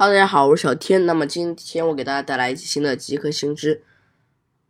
[0.00, 1.04] 哈喽大家好，我是小天。
[1.04, 3.82] 那么今天我给大家带来一期新的极客新知。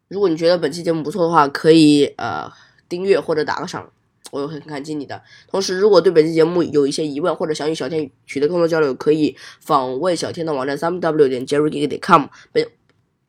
[0.08, 2.50] 如果你觉得本期节目不错的话，可以呃
[2.88, 3.92] 订阅或者打个赏，
[4.32, 5.22] 我会很感激你的。
[5.46, 12.66] 同时，如果对本期节目有一些疑问或者想与小天取得更多交流，可以访问小天的网站三 w 点 jerrygig 点 com 本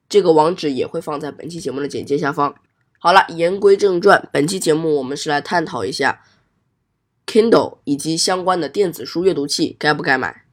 [0.09, 2.55] 这个网址也会放在本期节目的简介下方。
[2.97, 6.23] 好了，言归正传，本期节目我们是来探讨一下
[7.27, 10.45] Kindle 以及相关的电子书阅读器该不该买。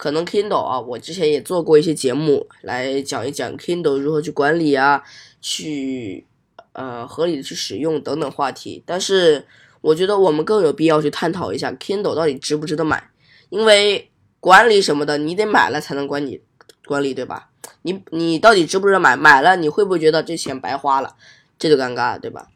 [0.00, 5.02] 可能 Kindle 啊，我之前也做过一些节目来讲一讲 Kindle 如何去管理啊，
[5.42, 6.26] 去
[6.72, 8.82] 呃合理的去使用等等话题。
[8.86, 9.46] 但是
[9.82, 13.10] 我觉得我们更有必要去探讨一下 Kindle 到底值不值得买，
[13.50, 16.42] 因为管理什么的你得买了才能管理
[16.86, 17.50] 管理，对吧？
[17.82, 19.14] 你你到底值不值得买？
[19.14, 21.14] 买了你会不会觉得这钱白花了？
[21.58, 22.48] 这就尴尬了，对吧？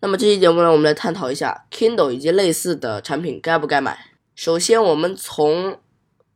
[0.00, 3.98] 那么这期节目呢，我们来探讨一下 Kindle 以及类似的产品该不该买。
[4.34, 5.78] 首先，我们从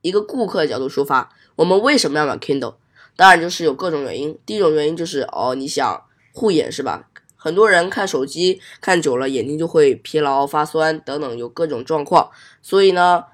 [0.03, 2.77] 一个顾客的角度出发，我们为什么要买 Kindle？
[3.17, 4.39] 当然就是有各种原因。
[4.47, 6.03] 第一种原因就是哦，你想
[6.33, 7.11] 护眼是吧？
[7.37, 12.31] 很多人看手机看久了，眼睛就会疲劳、发酸等等，有各种状况。
[12.63, 13.25] 所以呢，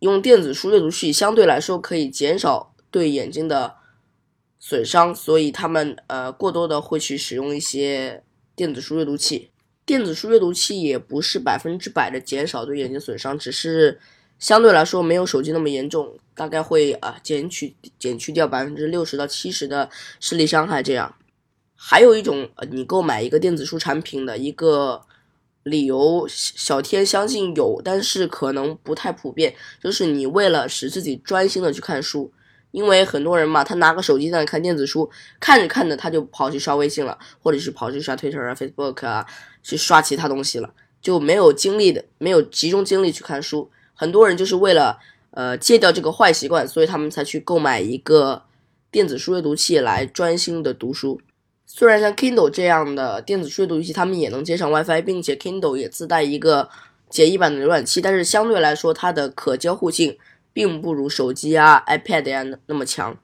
[0.00, 3.76] 用电子书阅读器相对来说可以减少对眼睛的
[4.58, 8.24] 损伤，所以他们呃过多的会去使用一些
[8.56, 9.50] 电子书阅读器。
[9.86, 14.00] 电子书阅读器也不是百分之百的减少对眼睛损伤，只是。
[14.42, 20.82] 相对来说没有手机那么严重，大概会啊减去减去掉百分之六十到七十的视力伤害。
[20.82, 21.14] 这样，
[21.76, 25.02] 还有一种呃，你购买一个电子书产品的一个
[25.62, 32.32] 理由，小天相信有，但是可能不太普遍，就是你为了使自己专心的去看书，
[32.72, 39.24] 因为很多人嘛，他拿个手机在那看电子书，看着看着他就跑去刷微信了，或者是跑去刷 Twitter 啊、Facebook 啊，
[39.62, 43.70] 去刷其他东西了，就没有精力的，没有集中精力去看书。
[44.02, 44.98] 很多人就是为了
[45.30, 48.42] 呃戒掉这个坏习惯，所以他们才去购买一个
[48.90, 51.20] 电子书阅读器来专心的读书。
[51.66, 56.68] 虽然像 Kindle 这样的电子书阅读器，他们也能接上 WiFi，并且 Kindle 也自带一个
[57.08, 60.18] 简易版的浏览器，但是相对来说，它的可交互性
[60.52, 63.16] 并不如手机啊、iPad 呀那么强。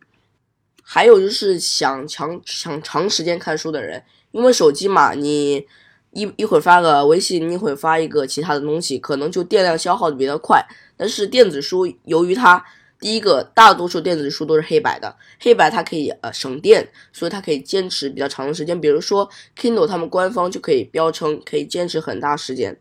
[0.81, 5.67] 还有就是想长想长时间看书的人，因为手机嘛，你。
[6.13, 10.65] 一一会儿发个微信，一会儿发一个其他的东西，可能就电量消耗的比较快。
[10.97, 12.65] 但是电子书由于它
[12.99, 18.81] 第一个，大多数电子书都是黑白的，黑白它可以呃省电，所以它可以坚持比较长的时间。
[18.81, 22.77] 比如说 Kindle，他们官方就可以标称可以坚持很大时间。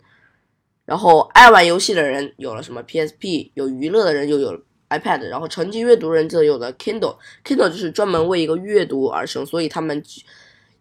[0.86, 4.58] 然后爱玩游戏的人有了什么 PSP，有娱乐的人就有
[4.90, 7.18] iPad，然后沉浸阅读人就有了 Kindle。
[7.44, 10.02] Kindle 就是专门为一个阅读而生，所以他们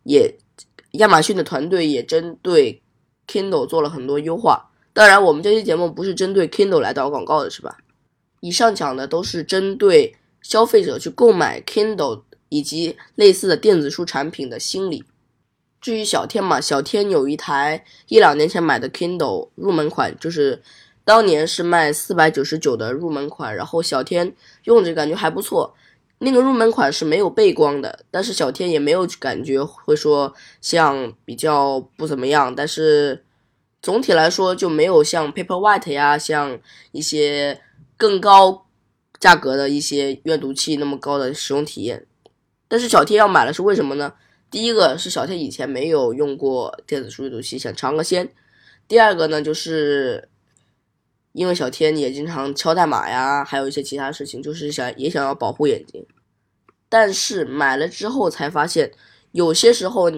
[0.04, 0.32] 也。
[0.96, 2.82] 亚马逊的团队也针对
[3.26, 4.70] Kindle 做了很多优化。
[4.92, 7.78] 当然，我们这期节目不是针对 Kindle 来打广告的，是吧？
[8.40, 15.04] 以上讲的都是针对消费者去购买 Kindle 以及类似的电子书产品的心理。
[15.80, 20.62] 至于小天嘛，小天有一台一两年前买的 Kindle 入门款，就是
[21.04, 24.34] 当年是卖四百九十九的入门款，然后小天
[24.64, 25.74] 用着感觉还不错。
[26.18, 30.32] 那个入门款是没有背光的，但是小天也没有感觉会说
[30.62, 33.22] 像比较不怎么样，但是
[33.82, 36.58] 总体来说就没有像 Paperwhite 呀，像
[36.92, 37.60] 一些
[37.98, 38.66] 更高
[39.20, 42.06] 价格的一些阅读器那么高的使用体验。
[42.66, 44.14] 但是小天要买了是为什么呢？
[44.50, 48.26] 第一个是小天以前没有用过电子书阅读器，想尝个鲜；
[48.88, 50.28] 第二个呢就是。
[51.36, 56.06] 因为小天也经常敲代码呀，还有一些其他事情，就是想也想要保护眼睛。
[56.88, 58.90] 但是买了之后才发现，
[59.32, 60.10] 有些时候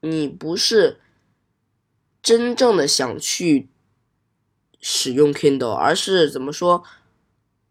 [0.00, 1.00] 你不是
[2.22, 3.70] 真正的想去
[4.78, 6.84] 使用 Kindle，而是怎么说，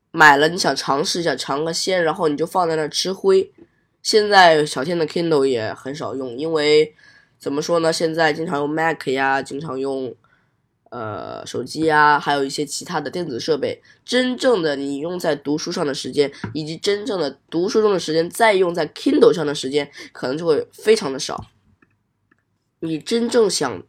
[0.10, 3.54] 买了你想尝试一下尝个鲜，然后你就放在那儿吃灰。
[4.02, 6.96] 现在小天的 Kindle 也很少用，因为
[7.38, 7.94] 怎么说呢？
[7.94, 10.16] 现在经常用 Mac 呀，经常用。
[10.96, 21.48] 呃，手机啊，还有一些其他的电子设备，真正的你用在读书上的时间，以及真正的读书中的时间，再用在 Kindle 上的时间，可能就会非常的少。
[22.80, 23.84] 你真正想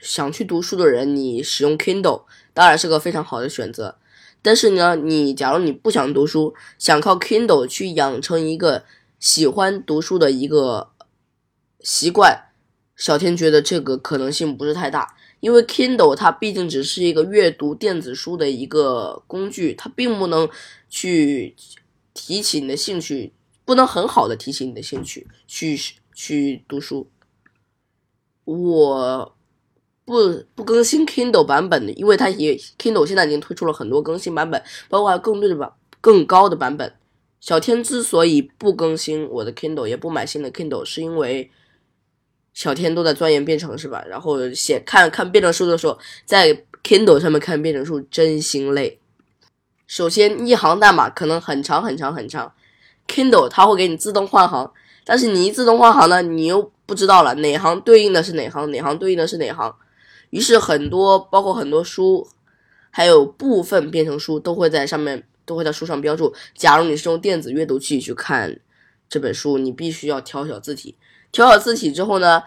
[0.00, 2.22] 想去读书的人，你使用 Kindle
[2.54, 3.98] 当然是个非常好的选择。
[4.40, 8.84] 但是呢，你假如你不想读书，想靠 Kindle 去养成一个
[9.18, 10.88] 喜欢读书的一个
[11.80, 12.44] 习惯，
[12.96, 15.14] 小天觉得这个可能性不是太大。
[15.40, 20.48] 因为 Kindle 它毕竟只是一个阅读电子书的一个工具，它并不能
[20.88, 21.56] 去
[22.14, 23.32] 提起你的兴趣，
[23.64, 25.78] 不能很好的提起你的兴趣去
[26.14, 27.08] 去读书。
[28.44, 29.34] 我
[30.04, 36.92] 不不更新 Kindle 版本的，因为它也 Kindle 现在已经推出了很多更新版本，包括更对的版更高的版本。
[37.40, 41.50] 小天之所以不更新我的 Kindle，也不买新的 Kindle，是因为
[42.52, 44.04] 小天都在钻研编程，是吧？
[44.08, 48.98] 然后写看看编程书的时候，在 Kindle 上面看编程书真心累。
[49.86, 52.52] 首先，一行代码可能很长很长很长
[53.08, 54.72] ，Kindle 它会给你自动换行，
[55.04, 59.74] 但是你一自动换行呢，你又不知道了哪行对应的是哪行，哪行对应的是哪行。
[60.30, 62.28] 于是很多包括很多书，
[62.90, 65.24] 还有部分编程书都会在上面。
[65.46, 66.32] 都会在书上标注。
[66.54, 68.56] 假如你是用电子阅读器去看
[69.10, 70.96] 这本书，你必须要调小字体。
[71.30, 72.42] 调小字体之后呢，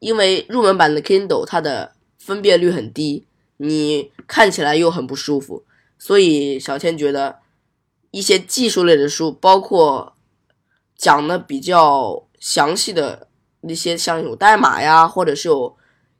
[0.00, 3.26] 因为入门版的 Kindle 它的分辨率很低，
[3.56, 5.64] 你看起来又很不舒服，
[5.98, 7.38] 所以小天觉得
[8.10, 10.14] 一些技术类的书，包括
[10.94, 13.28] 讲的比较详细的
[13.62, 15.74] 那些，像有代码呀，或者是有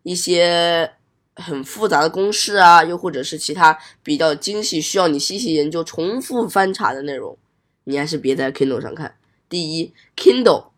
[0.05, 0.93] 一些。
[1.37, 7.39] 很复杂的公式啊，又或者是其他比较精细、需要你细细研究、重复翻查的内容，
[7.85, 9.15] 你还是别在 Kindle 上看。
[9.51, 10.69] 第一，Kindle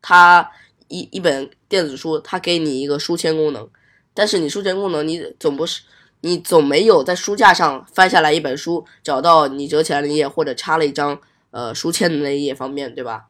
[0.00, 0.50] 它
[0.88, 3.68] 一一本电子书，它给你一个书签功能，
[4.12, 5.82] 但是你书签功能，你总不是
[6.22, 11.20] 你总没有在书架上翻下来一本书，找到你折起来的页或者插了一张
[11.52, 13.28] 呃书签的那一页方便，对吧？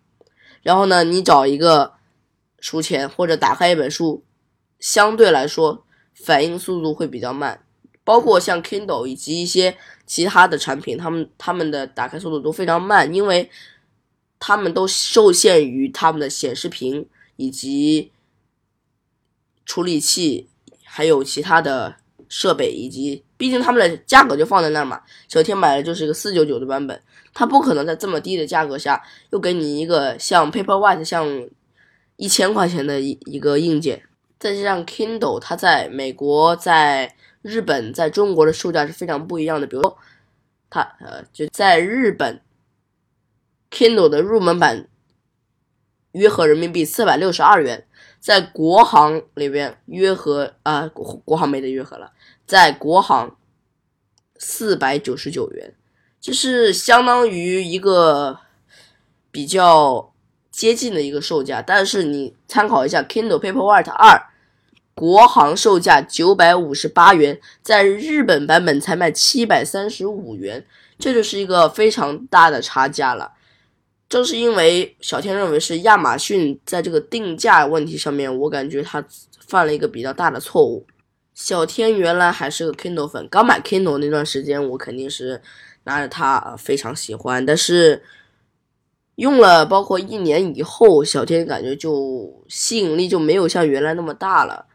[0.63, 1.93] 然后呢，你找一个
[2.61, 4.25] 书签或者打开一本书，
[4.81, 5.85] 相对来说。
[6.15, 7.65] 反应速度会比较慢，
[8.05, 13.51] 包括像 Kindle 以及一些其他的产品，他们他们的打开速度都非常慢，因为
[14.45, 17.07] 他们都受限于他们的显示屏
[17.37, 18.11] 以及
[19.65, 20.49] 处理器，
[20.83, 21.95] 还有其他的
[22.29, 25.01] 设备，以及毕竟他们的价格就放在那儿嘛。
[25.29, 27.01] 小天买的就是一个四九九的版本，
[27.33, 29.01] 他不可能在这么低的价格下
[29.31, 31.49] 又给你一个像 Paperwhite 像
[32.17, 34.03] 一千块钱的一一个硬件。
[34.41, 39.69] 再加上 Kindle，它在美国、在日本、在中国的售价是非常不一样的。
[39.69, 39.97] 比如，
[40.69, 42.41] 它呃就在日本
[43.73, 44.87] ，Kindle 的入门版
[46.13, 47.85] 约合人民币四百六十二元，
[48.21, 52.13] 在国行里边约合啊国国行没得约合了，
[52.47, 53.35] 在国行
[54.37, 55.75] 四百九十九元，
[56.21, 58.39] 就是相当于一个
[59.31, 60.13] 比较
[60.51, 61.61] 接近的一个售价。
[61.61, 64.29] 但是你参考一下 Kindle Paperwhite 二。
[64.95, 70.67] 国行售价九百五十八元，在日本版本才卖七百三十五元，
[70.99, 73.33] 这就是一个非常大的差价了。
[74.13, 79.03] 正是因为小天认为是亚马逊在这个定价问题上面，我感觉他
[79.47, 80.87] 犯了一个比较大的错误。
[81.33, 85.41] 小天原来还是个 Kindle 粉，刚买 Kindle 那段时间，我肯定是
[85.85, 88.03] 拿着它非常喜欢，但是
[89.15, 94.67] 用了包括一年以后，小天感觉就吸引力就没有像原来那么大了。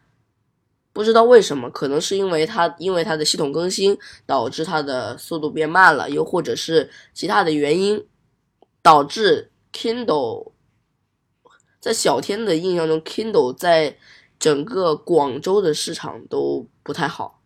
[0.91, 3.95] 不知道为什么，可能是因为它因为它的系统更新
[4.25, 8.03] 导致它的速度变慢了，又或者是其他的原因，
[8.81, 10.51] 导致 Kindle
[11.79, 13.97] 在小天的印象中，Kindle 在
[14.39, 17.41] 整个广州的市场都不太好。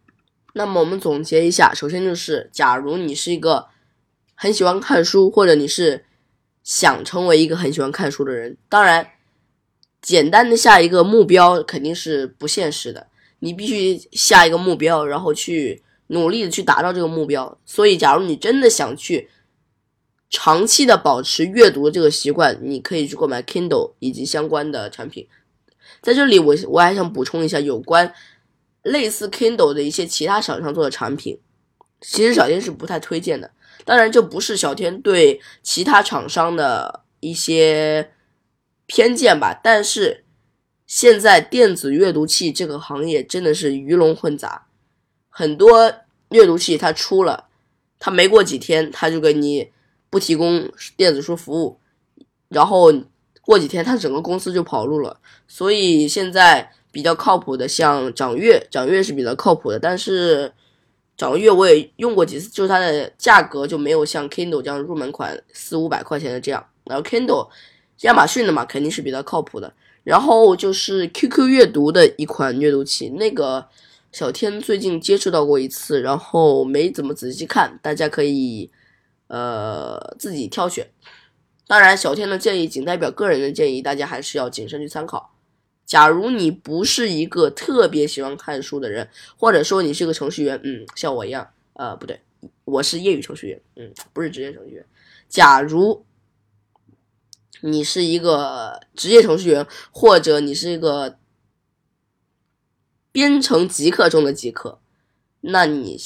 [0.54, 3.68] 那么我们总结一下，首先就是，假如你是一个
[4.36, 6.06] 很喜欢看书，或者你是
[6.64, 9.12] 想成为一个很喜欢看书的人，当然，
[10.02, 13.08] 简单的下一个目标肯定是不现实的。
[13.40, 17.58] 你必须下一个目标，然后去努力的去达到这个目标。
[17.66, 19.30] 所以，假如你真的想去
[20.32, 25.28] 长期的保持阅读这个习惯，你可以去购买 Kindle 以及相关的产品。
[26.02, 28.12] 在这里，我我还想补充一下有关
[28.82, 31.40] 类似 Kindle 的一些其他厂商做的产品，
[32.02, 33.52] 其实小天是不太推荐的。
[33.86, 38.12] 当然，这不是小天对其他厂商的一些
[38.88, 40.24] 偏见吧，但是。
[40.88, 44.68] 现在电子阅读器这个行业真的是鱼龙混杂，
[45.30, 45.90] 很多
[46.32, 47.46] 阅读器它出了，
[47.98, 49.70] 它没过几天它就给你
[50.12, 51.80] 不提供电子书服务，
[52.50, 52.94] 然后
[53.42, 55.20] 过几天它整个公司就跑路了。
[55.48, 60.54] 所以现在比较靠谱的像掌阅，掌阅是比较靠谱的，但是
[61.18, 66.64] 掌阅我也用过几次，就是它的价格就没有像 Kindle 这样入门款四五百块钱的这样。
[66.86, 67.48] 然后 Kindle，
[68.02, 69.74] 亚马逊的嘛肯定是比较靠谱的。
[70.04, 73.66] 然后就是 QQ 阅读的一款阅读器，那个
[74.12, 78.70] 小天最近接触到过一次，然后没怎么仔细看，大家可以
[79.28, 80.90] 呃自己挑选。
[81.68, 85.36] 当然，小天的建议仅代表个人的建议，大家还是要谨慎去参考。
[85.86, 92.22] 假如你不是一个特别喜欢看书的人，或者说你是个程序员，嗯，像我一样，呃，不对，
[92.66, 94.86] 我是业余程序员，嗯，不是职业程序员。
[95.30, 96.06] 假如
[97.62, 101.18] 你是一个职业程序员，或者你是一个
[103.12, 104.80] 编程极客中的极客，
[105.42, 105.98] 那你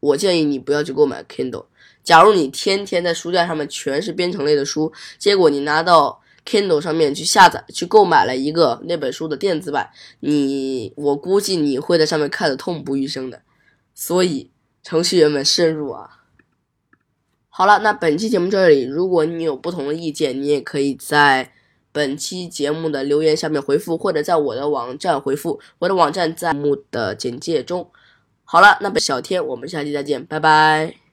[0.00, 1.66] 我建议你不要去购买 Kindle。
[2.06, 13.42] 假如你天天在书架上面全是编程类的书，结果你拿到 Kindle 上面去下载、去购买了一个那本书的电子版，你我估计你会在上面看得痛不欲生的。
[13.92, 14.52] 所以，
[14.84, 16.22] 程序员们慎入啊！
[17.48, 21.52] 好了，那本期节目这里，如果你有不同的意见，你也可以在
[21.90, 25.58] 本期节目的留言下面回复，或者在我的网站回复。
[25.80, 27.90] 我的网站在目的简介中。
[28.44, 31.05] 好了，那本小天，我们下期再见，拜拜。